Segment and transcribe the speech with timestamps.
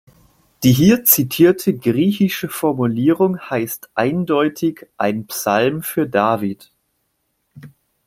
[0.63, 6.71] Die hier zitierte griechische Formulierung heißt eindeutig „ein Psalm für David“.